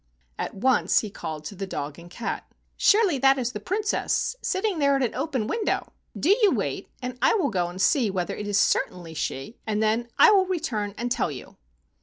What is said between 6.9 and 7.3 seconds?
and